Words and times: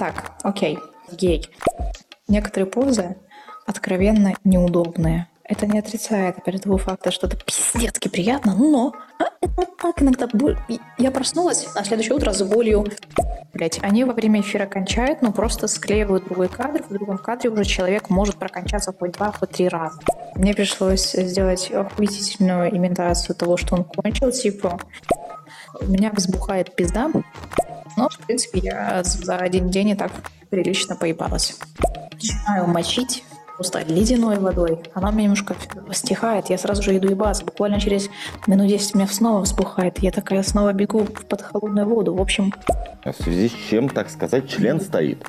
Так, 0.00 0.32
окей, 0.44 0.78
гей. 1.12 1.46
Некоторые 2.26 2.70
позы 2.70 3.16
откровенно 3.66 4.32
неудобные. 4.44 5.28
Это 5.44 5.66
не 5.66 5.78
отрицает, 5.78 6.38
опять 6.38 6.62
того 6.62 6.78
факта, 6.78 7.10
что 7.10 7.26
это 7.26 7.36
пиздецки 7.36 8.08
приятно, 8.08 8.54
но 8.54 8.94
а, 9.18 9.24
это 9.42 9.66
так 9.78 10.00
иногда... 10.00 10.26
боль. 10.32 10.56
Я 10.96 11.10
проснулась 11.10 11.66
на 11.74 11.84
следующее 11.84 12.14
утро 12.14 12.32
с 12.32 12.42
болью. 12.42 12.86
Блять, 13.52 13.78
они 13.82 14.04
во 14.04 14.14
время 14.14 14.40
эфира 14.40 14.64
кончают, 14.64 15.20
но 15.20 15.32
просто 15.32 15.68
склеивают 15.68 16.24
другой 16.24 16.48
кадр. 16.48 16.82
В 16.88 16.94
другом 16.94 17.18
кадре 17.18 17.50
уже 17.50 17.66
человек 17.66 18.08
может 18.08 18.36
прокончаться 18.36 18.94
хоть 18.98 19.12
два, 19.12 19.32
хоть 19.32 19.50
три 19.50 19.68
раза. 19.68 20.00
Мне 20.34 20.54
пришлось 20.54 21.12
сделать 21.12 21.70
охуительную 21.70 22.74
имитацию 22.74 23.36
того, 23.36 23.58
что 23.58 23.74
он 23.74 23.84
кончил. 23.84 24.32
Типа, 24.32 24.80
у 25.78 25.84
меня 25.84 26.10
взбухает 26.10 26.74
пизда, 26.74 27.10
но, 28.00 28.08
в 28.08 28.18
принципе, 28.18 28.60
я 28.60 29.02
за 29.04 29.36
один 29.36 29.68
день 29.68 29.90
и 29.90 29.94
так 29.94 30.10
прилично 30.48 30.96
поебалась. 30.96 31.56
Начинаю 32.12 32.66
мочить 32.66 33.24
просто 33.56 33.82
ледяной 33.82 34.38
водой. 34.38 34.80
Она 34.94 35.10
мне 35.10 35.24
немножко 35.24 35.54
стихает, 35.92 36.48
я 36.48 36.56
сразу 36.56 36.82
же 36.82 36.96
иду 36.96 37.10
ебаться. 37.10 37.44
Буквально 37.44 37.78
через 37.78 38.08
минут 38.46 38.68
10 38.68 38.94
меня 38.94 39.06
снова 39.06 39.42
взбухает. 39.42 39.98
Я 39.98 40.12
такая 40.12 40.42
снова 40.42 40.72
бегу 40.72 41.04
под 41.04 41.42
холодную 41.42 41.86
воду. 41.86 42.14
В 42.14 42.22
общем... 42.22 42.54
А 43.04 43.12
в 43.12 43.16
связи 43.16 43.50
с 43.50 43.52
чем, 43.68 43.90
так 43.90 44.08
сказать, 44.08 44.48
член 44.48 44.80
стоит? 44.80 45.26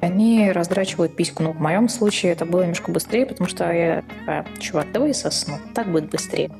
Они 0.00 0.50
раздрачивают 0.50 1.14
письку. 1.14 1.44
Ну, 1.44 1.52
в 1.52 1.60
моем 1.60 1.88
случае 1.88 2.32
это 2.32 2.44
было 2.44 2.62
немножко 2.62 2.90
быстрее, 2.90 3.24
потому 3.24 3.48
что 3.48 3.70
я 3.70 4.02
такая, 4.18 4.46
чувак, 4.58 4.90
давай 4.92 5.14
сосну. 5.14 5.58
Так 5.72 5.92
будет 5.92 6.10
быстрее. 6.10 6.50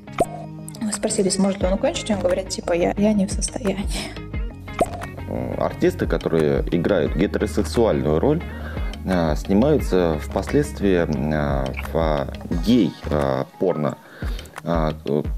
Мы 0.80 0.93
спросили, 0.93 1.29
сможет 1.29 1.61
ли 1.61 1.67
он 1.67 1.77
кончить, 1.77 2.11
он 2.13 2.21
говорит, 2.21 2.51
типа, 2.51 2.73
я, 2.73 2.95
я 2.97 3.13
не 3.13 3.27
в 3.27 3.33
состоянии. 3.33 4.30
Артисты, 5.59 6.07
которые 6.07 6.65
играют 6.70 7.16
гетеросексуальную 7.16 8.18
роль, 8.18 8.43
а, 9.07 9.35
снимаются 9.37 10.18
впоследствии 10.21 11.07
а, 11.35 11.65
в 11.93 12.27
гей-порно. 12.65 13.99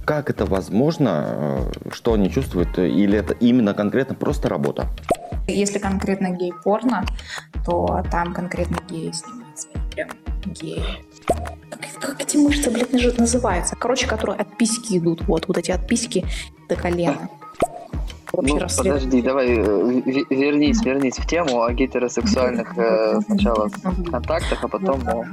Как 0.05 0.31
это 0.31 0.47
возможно? 0.47 1.71
Что 1.93 2.15
они 2.15 2.29
чувствуют? 2.29 2.77
Или 2.77 3.17
это 3.19 3.35
именно 3.35 3.73
конкретно 3.73 4.17
просто 4.17 4.49
работа? 4.49 4.89
Если 5.47 5.79
конкретно 5.79 6.31
гей-порно, 6.31 7.05
то 7.65 8.05
там 8.11 8.35
конкретно 8.35 8.79
геи 8.89 9.13
снимаются. 9.13 9.69
Прям 9.95 10.09
геи. 10.45 10.83
Как, 11.25 11.55
как 12.01 12.21
эти 12.21 12.37
мышцы, 12.37 12.69
блядь, 12.69 13.19
называются? 13.19 13.77
Короче, 13.77 14.09
которые 14.09 14.41
от 14.41 14.57
письки 14.57 14.99
идут. 14.99 15.23
Вот, 15.29 15.47
вот 15.47 15.57
эти 15.57 15.71
от 15.71 15.87
письки 15.87 16.25
до 16.69 16.75
колена 16.75 17.29
вообще 18.33 18.55
ну, 18.55 18.61
расследовать. 18.61 19.03
Подожди, 19.05 19.23
давай 19.23 19.49
э, 19.49 20.25
вернись, 20.31 20.83
вернись 20.85 21.19
в 21.19 21.27
тему 21.27 21.63
о 21.63 21.73
гетеросексуальных 21.73 22.77
э, 22.77 23.21
сначала 23.27 23.71
контактах, 24.11 24.65
а 24.65 24.69
потом 24.69 25.09
о... 25.09 25.25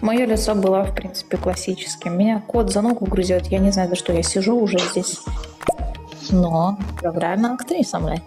Мое 0.00 0.26
лицо 0.26 0.54
было, 0.54 0.82
в 0.82 0.94
принципе, 0.94 1.36
классическим. 1.36 2.18
Меня 2.18 2.42
кот 2.44 2.72
за 2.72 2.82
ногу 2.82 3.06
грызет. 3.06 3.46
Я 3.46 3.58
не 3.58 3.70
знаю, 3.70 3.88
за 3.88 3.94
что 3.94 4.12
я 4.12 4.22
сижу 4.22 4.58
уже 4.58 4.78
здесь. 4.78 5.22
Но 6.30 6.76
реально 7.02 7.54
актриса, 7.54 8.00
блядь. 8.00 8.22